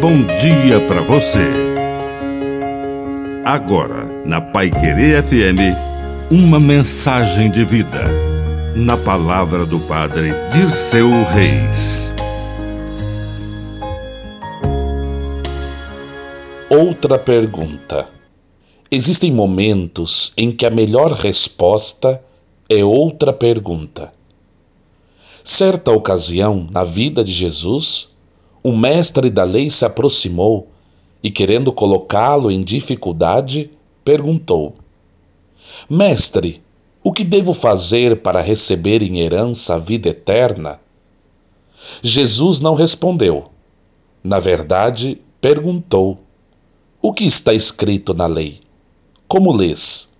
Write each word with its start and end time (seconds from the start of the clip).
bom 0.00 0.24
dia 0.24 0.80
para 0.88 1.02
você. 1.02 1.44
Agora, 3.44 4.06
na 4.24 4.40
Pai 4.40 4.70
Querer 4.70 5.22
FM, 5.22 5.76
uma 6.30 6.58
mensagem 6.58 7.50
de 7.50 7.66
vida. 7.66 8.04
Na 8.74 8.96
palavra 8.96 9.66
do 9.66 9.78
Padre 9.80 10.30
Dirceu 10.54 11.10
Reis. 11.24 12.08
Outra 16.70 17.18
pergunta. 17.18 18.08
Existem 18.90 19.30
momentos 19.30 20.32
em 20.34 20.50
que 20.50 20.64
a 20.64 20.70
melhor 20.70 21.12
resposta 21.12 22.24
é 22.70 22.82
outra 22.82 23.34
pergunta. 23.34 24.14
Certa 25.44 25.90
ocasião, 25.90 26.66
na 26.70 26.84
vida 26.84 27.22
de 27.22 27.32
Jesus, 27.34 28.10
o 28.62 28.72
mestre 28.72 29.30
da 29.30 29.44
lei 29.44 29.70
se 29.70 29.84
aproximou 29.84 30.68
e, 31.22 31.30
querendo 31.30 31.72
colocá-lo 31.72 32.50
em 32.50 32.60
dificuldade, 32.60 33.70
perguntou: 34.04 34.74
Mestre, 35.88 36.62
o 37.02 37.12
que 37.12 37.24
devo 37.24 37.54
fazer 37.54 38.20
para 38.20 38.42
receber 38.42 39.02
em 39.02 39.20
herança 39.20 39.74
a 39.74 39.78
vida 39.78 40.10
eterna? 40.10 40.78
Jesus 42.02 42.60
não 42.60 42.74
respondeu. 42.74 43.50
Na 44.22 44.38
verdade, 44.38 45.20
perguntou: 45.40 46.18
O 47.00 47.12
que 47.12 47.24
está 47.24 47.54
escrito 47.54 48.12
na 48.12 48.26
lei? 48.26 48.60
Como 49.26 49.52
lês? 49.52 50.14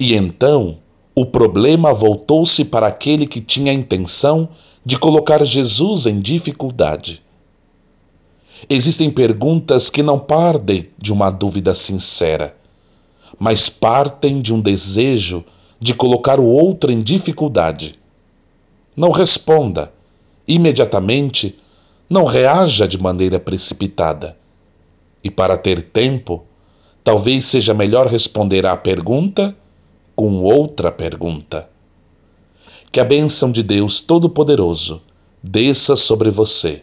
E 0.00 0.14
então 0.14 0.78
o 1.14 1.26
problema 1.26 1.92
voltou-se 1.92 2.64
para 2.64 2.88
aquele 2.88 3.26
que 3.26 3.40
tinha 3.40 3.70
a 3.70 3.74
intenção 3.74 4.48
de 4.84 4.98
colocar 4.98 5.44
Jesus 5.44 6.06
em 6.06 6.20
dificuldade. 6.20 7.22
Existem 8.68 9.10
perguntas 9.10 9.90
que 9.90 10.02
não 10.02 10.18
partem 10.18 10.86
de 10.96 11.12
uma 11.12 11.30
dúvida 11.30 11.74
sincera, 11.74 12.56
mas 13.38 13.68
partem 13.68 14.40
de 14.40 14.54
um 14.54 14.60
desejo 14.60 15.44
de 15.78 15.94
colocar 15.94 16.40
o 16.40 16.46
outro 16.46 16.90
em 16.90 17.00
dificuldade. 17.00 17.98
Não 18.96 19.10
responda 19.10 19.92
imediatamente, 20.46 21.58
não 22.08 22.24
reaja 22.24 22.88
de 22.88 23.00
maneira 23.00 23.38
precipitada. 23.38 24.36
E 25.22 25.30
para 25.30 25.58
ter 25.58 25.82
tempo, 25.82 26.44
talvez 27.04 27.44
seja 27.44 27.74
melhor 27.74 28.06
responder 28.06 28.64
à 28.64 28.76
pergunta 28.76 29.54
com 30.16 30.40
outra 30.40 30.90
pergunta. 30.90 31.68
Que 32.90 32.98
a 32.98 33.04
bênção 33.04 33.52
de 33.52 33.62
Deus 33.62 34.00
Todo-Poderoso 34.00 35.02
desça 35.42 35.94
sobre 35.94 36.30
você, 36.30 36.82